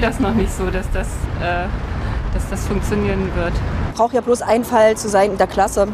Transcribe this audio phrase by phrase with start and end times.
[0.00, 1.08] sehe das noch nicht so, dass das,
[1.42, 1.66] äh,
[2.32, 3.52] dass das funktionieren wird.
[3.94, 5.88] Braucht ja bloß ein Fall zu sein in der Klasse.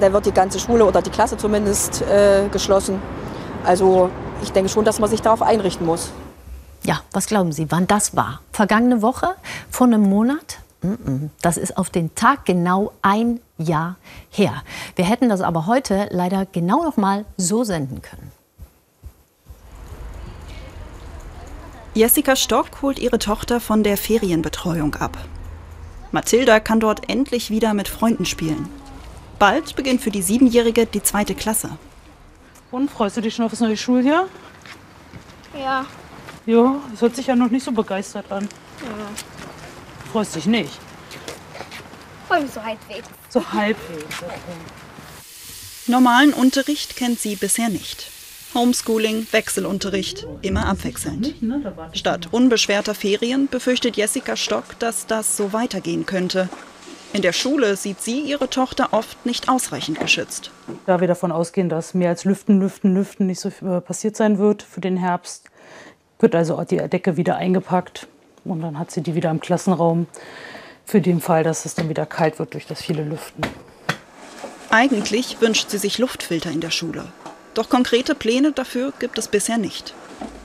[0.00, 3.00] Da wird die ganze Schule oder die Klasse zumindest äh, geschlossen.
[3.64, 4.10] Also
[4.42, 6.12] ich denke schon, dass man sich darauf einrichten muss.
[6.84, 8.40] Ja, was glauben Sie, wann das war?
[8.52, 9.34] Vergangene Woche?
[9.70, 10.58] Vor einem Monat?
[11.40, 13.96] Das ist auf den Tag genau ein Jahr
[14.30, 14.62] her.
[14.96, 18.32] Wir hätten das aber heute leider genau noch mal so senden können.
[21.94, 25.18] Jessica Stock holt ihre Tochter von der Ferienbetreuung ab.
[26.10, 28.66] Mathilda kann dort endlich wieder mit Freunden spielen.
[29.38, 31.76] Bald beginnt für die Siebenjährige die zweite Klasse.
[32.70, 34.28] Und freust du dich schon auf das neue Schuljahr?
[35.58, 35.84] Ja.
[36.46, 38.48] Ja, das hört sich ja noch nicht so begeistert an.
[38.82, 40.10] Ja.
[40.12, 40.72] Freust dich nicht?
[42.26, 43.08] Freu mich so halbwegs.
[43.28, 44.22] So halbwegs.
[44.22, 44.32] Okay.
[45.88, 48.11] Normalen Unterricht kennt sie bisher nicht.
[48.54, 51.34] Homeschooling, Wechselunterricht, immer abwechselnd.
[51.92, 56.48] Statt unbeschwerter Ferien befürchtet Jessica Stock, dass das so weitergehen könnte.
[57.14, 60.50] In der Schule sieht sie ihre Tochter oft nicht ausreichend geschützt.
[60.86, 64.38] Da wir davon ausgehen, dass mehr als Lüften, Lüften, Lüften nicht so äh, passiert sein
[64.38, 65.50] wird für den Herbst,
[66.20, 68.06] wird also die Decke wieder eingepackt
[68.44, 70.06] und dann hat sie die wieder im Klassenraum
[70.86, 73.42] für den Fall, dass es dann wieder kalt wird durch das viele Lüften.
[74.70, 77.04] Eigentlich wünscht sie sich Luftfilter in der Schule.
[77.54, 79.94] Doch konkrete Pläne dafür gibt es bisher nicht.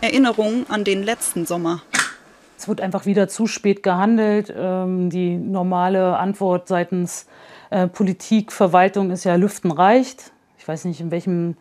[0.02, 1.81] Erinnerungen an den letzten Sommer.
[2.58, 4.53] Es wird einfach wieder zu spät gehandelt.
[4.55, 7.27] Ähm, die normale Antwort seitens
[7.69, 10.31] äh, Politik, Verwaltung ist ja, Lüften reicht.
[10.58, 11.55] Ich weiß nicht, in, welchem,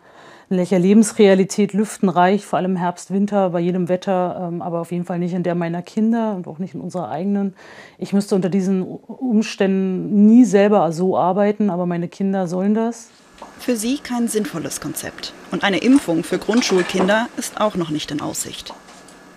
[0.50, 4.91] in welcher Lebensrealität Lüften reicht, vor allem Herbst, Winter, bei jedem Wetter, ähm, aber auf
[4.91, 7.55] jeden Fall nicht in der meiner Kinder und auch nicht in unserer eigenen.
[7.98, 13.10] Ich müsste unter diesen Umständen nie selber so arbeiten, aber meine Kinder sollen das.
[13.58, 15.32] Für sie kein sinnvolles Konzept.
[15.50, 18.72] Und eine Impfung für Grundschulkinder ist auch noch nicht in Aussicht.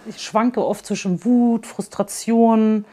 [0.08, 2.86] Ich schwanke oft zwischen Wut, Frustration,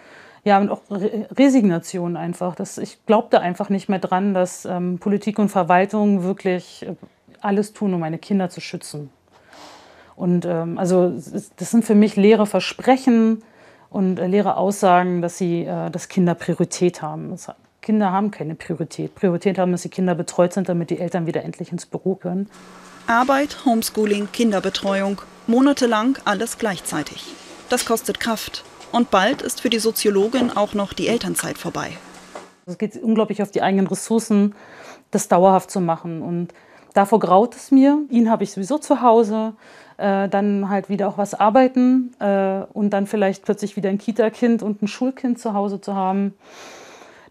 [0.44, 2.54] ja, und auch Re Resignation einfach.
[2.54, 6.94] Das, ich glaubte einfach nicht mehr dran, dass ähm, Politik und Verwaltung wirklich äh,
[7.40, 9.10] alles tun, um meine Kinder zu schützen.
[10.14, 13.42] Und ähm, also das sind für mich leere Versprechen
[13.90, 17.30] und äh, leere Aussagen, dass sie, äh, dass Kinder Priorität haben.
[17.30, 17.48] Das
[17.86, 19.14] Kinder haben keine Priorität.
[19.14, 22.50] Priorität haben, dass die Kinder betreut sind, damit die Eltern wieder endlich ins Büro können.
[23.06, 27.24] Arbeit, Homeschooling, Kinderbetreuung, monatelang alles gleichzeitig.
[27.68, 28.64] Das kostet Kraft.
[28.90, 31.90] Und bald ist für die Soziologin auch noch die Elternzeit vorbei.
[32.66, 34.56] Es geht unglaublich auf die eigenen Ressourcen,
[35.12, 36.22] das dauerhaft zu machen.
[36.22, 36.48] Und
[36.92, 38.00] davor graut es mir.
[38.10, 39.52] Ihn habe ich sowieso zu Hause.
[39.96, 44.64] Äh, dann halt wieder auch was arbeiten äh, und dann vielleicht plötzlich wieder ein Kita-Kind
[44.64, 46.34] und ein Schulkind zu Hause zu haben.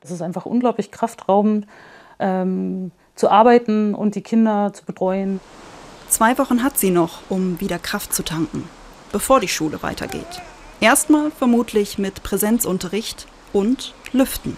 [0.06, 1.66] Es ist einfach unglaublich kraftraubend,
[2.20, 5.40] ähm, zu arbeiten und die Kinder zu betreuen.
[6.10, 8.70] Zwei Wochen hat sie noch, um wieder Kraft zu tanken,
[9.12, 10.44] bevor die Schule weitergeht.
[10.80, 14.58] Erstmal vermutlich mit Präsenzunterricht und Lüften.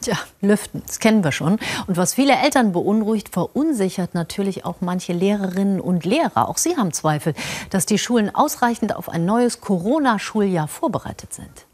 [0.00, 1.58] Tja, Lüften, das kennen wir schon.
[1.86, 6.48] Und was viele Eltern beunruhigt, verunsichert natürlich auch manche Lehrerinnen und Lehrer.
[6.48, 7.34] Auch sie haben Zweifel,
[7.68, 11.67] dass die Schulen ausreichend auf ein neues Corona-Schuljahr vorbereitet sind.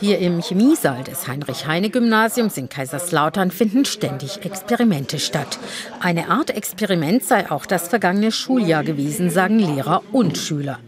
[0.00, 5.58] Hier im Chemiesaal des Heinrich-Heine-Gymnasiums in Kaiserslautern finden ständig Experimente statt.
[6.00, 10.78] Eine Art Experiment sei auch das vergangene Schuljahr gewesen, sagen Lehrer und Schüler.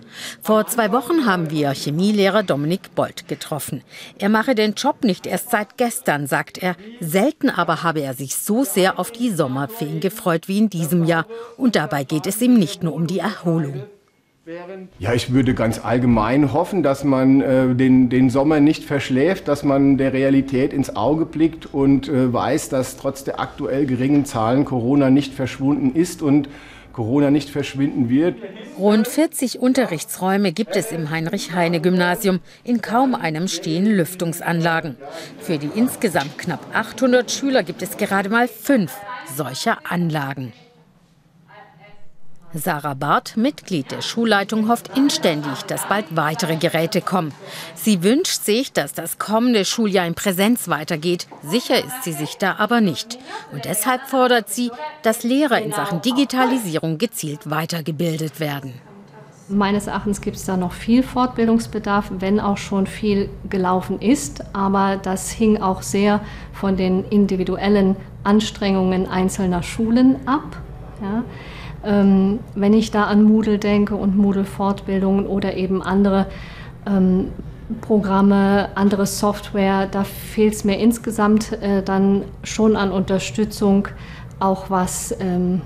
[0.43, 3.83] Vor zwei Wochen haben wir Chemielehrer Dominik Bolt getroffen.
[4.19, 6.77] Er mache den Job nicht erst seit gestern, sagt er.
[7.01, 11.27] Selten aber habe er sich so sehr auf die Sommerferien gefreut wie in diesem Jahr.
[11.57, 13.85] Und dabei geht es ihm nicht nur um die Erholung.
[14.99, 19.63] Ja, ich würde ganz allgemein hoffen, dass man äh, den, den Sommer nicht verschläft, dass
[19.63, 24.65] man der Realität ins Auge blickt und äh, weiß, dass trotz der aktuell geringen Zahlen
[24.65, 26.49] Corona nicht verschwunden ist und
[26.95, 28.37] Corona nicht verschwinden wird.
[28.79, 32.41] Rund 40 Unterrichtsräume gibt es im Heinrich-Heine-Gymnasium.
[32.65, 34.97] In kaum einem stehen Lüftungsanlagen.
[35.39, 38.97] Für die insgesamt knapp 800 Schüler gibt es gerade mal fünf
[39.37, 40.53] solcher Anlagen.
[42.55, 47.33] Sarah Barth, Mitglied der Schulleitung, hofft inständig, dass bald weitere Geräte kommen.
[47.75, 51.27] Sie wünscht sich, dass das kommende Schuljahr in Präsenz weitergeht.
[51.43, 53.19] Sicher ist sie sich da aber nicht.
[53.53, 54.71] Und deshalb fordert sie,
[55.03, 58.73] dass Lehrer in Sachen Digitalisierung gezielt weitergebildet werden.
[59.51, 64.45] Meines Erachtens gibt es da noch viel Fortbildungsbedarf, wenn auch schon viel gelaufen ist.
[64.55, 66.21] Aber das hing auch sehr
[66.53, 70.57] von den individuellen Anstrengungen einzelner Schulen ab.
[71.03, 71.25] Ja.
[71.85, 76.27] Ähm, wenn ich da an Moodle denke und Moodle-Fortbildungen oder eben andere
[76.87, 77.29] ähm,
[77.81, 83.89] Programme, andere Software, da fehlt es mir insgesamt äh, dann schon an Unterstützung,
[84.41, 85.61] auch was ähm,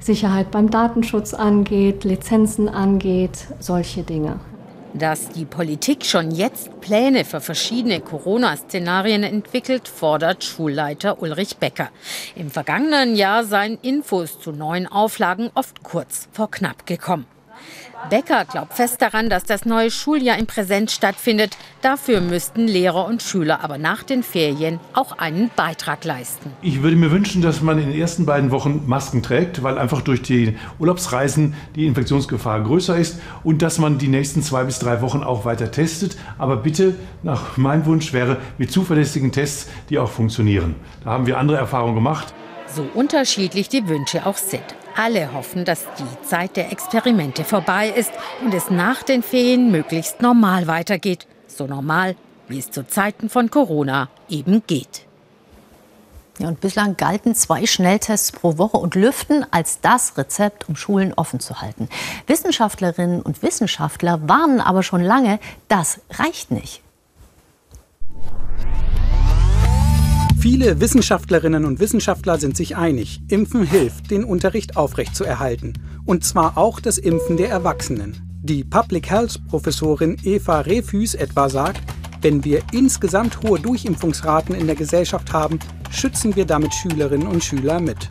[0.00, 4.40] Sicherheit beim Datenschutz angeht, Lizenzen angeht, solche Dinge.
[4.94, 11.88] Dass die Politik schon jetzt Pläne für verschiedene Corona-Szenarien entwickelt, fordert Schulleiter Ulrich Becker.
[12.36, 17.26] Im vergangenen Jahr seien Infos zu neuen Auflagen oft kurz vor knapp gekommen.
[18.10, 21.56] Becker glaubt fest daran, dass das neue Schuljahr in Präsenz stattfindet.
[21.82, 26.50] Dafür müssten Lehrer und Schüler aber nach den Ferien auch einen Beitrag leisten.
[26.62, 30.02] Ich würde mir wünschen, dass man in den ersten beiden Wochen Masken trägt, weil einfach
[30.02, 35.00] durch die Urlaubsreisen die Infektionsgefahr größer ist und dass man die nächsten zwei bis drei
[35.00, 36.16] Wochen auch weiter testet.
[36.38, 40.74] Aber bitte, nach meinem Wunsch wäre mit zuverlässigen Tests, die auch funktionieren.
[41.04, 42.34] Da haben wir andere Erfahrungen gemacht.
[42.66, 44.64] So unterschiedlich die Wünsche auch sind.
[44.96, 48.12] Alle hoffen, dass die Zeit der Experimente vorbei ist
[48.44, 51.26] und es nach den Ferien möglichst normal weitergeht.
[51.46, 52.16] So normal,
[52.48, 55.06] wie es zu Zeiten von Corona eben geht.
[56.38, 61.12] Ja, und bislang galten zwei Schnelltests pro Woche und Lüften als das Rezept, um Schulen
[61.14, 61.88] offen zu halten.
[62.26, 65.38] Wissenschaftlerinnen und Wissenschaftler warnen aber schon lange,
[65.68, 66.82] das reicht nicht.
[70.42, 75.74] Viele Wissenschaftlerinnen und Wissenschaftler sind sich einig, Impfen hilft, den Unterricht aufrechtzuerhalten.
[76.04, 78.40] Und zwar auch das Impfen der Erwachsenen.
[78.42, 81.80] Die Public Health Professorin Eva Refüs etwa sagt,
[82.22, 85.60] wenn wir insgesamt hohe Durchimpfungsraten in der Gesellschaft haben,
[85.92, 88.10] schützen wir damit Schülerinnen und Schüler mit.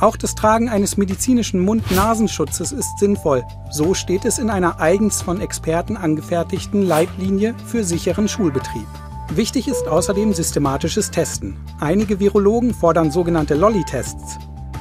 [0.00, 3.44] Auch das Tragen eines medizinischen Mund-Nasenschutzes ist sinnvoll.
[3.70, 8.88] So steht es in einer eigens von Experten angefertigten Leitlinie für sicheren Schulbetrieb.
[9.30, 11.56] Wichtig ist außerdem systematisches Testen.
[11.80, 14.38] Einige Virologen fordern sogenannte Lolli-Tests.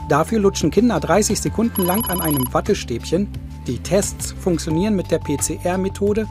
[0.08, 3.28] Dafür lutschen Kinder 30 Sekunden lang an einem Wattestäbchen.
[3.66, 6.28] Die Tests funktionieren mit der PCR-Methode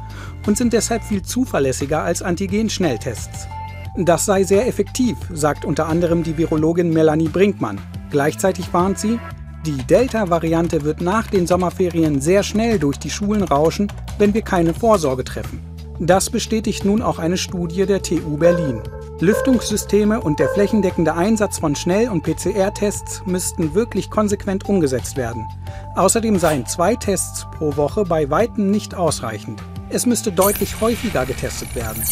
[0.46, 3.48] und sind deshalb viel zuverlässiger als Antigen-Schnelltests.
[3.96, 7.80] Das sei sehr effektiv, sagt unter anderem die Virologin Melanie Brinkmann.
[8.10, 9.18] Gleichzeitig warnt sie,
[9.66, 13.88] die Delta-Variante wird nach den Sommerferien sehr schnell durch die Schulen rauschen,
[14.18, 15.73] wenn wir keine Vorsorge treffen.
[16.00, 18.82] Das bestätigt nun auch eine Studie der TU Berlin.
[19.20, 25.46] Lüftungssysteme und der flächendeckende Einsatz von Schnell- und PCR-Tests müssten wirklich konsequent umgesetzt werden.
[25.94, 29.62] Außerdem seien zwei Tests pro Woche bei weitem nicht ausreichend.
[29.88, 32.02] Es müsste deutlich häufiger getestet werden.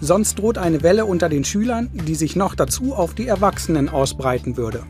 [0.00, 4.58] Sonst droht eine Welle unter den Schülern, die sich noch dazu auf die Erwachsenen ausbreiten
[4.58, 4.82] würde.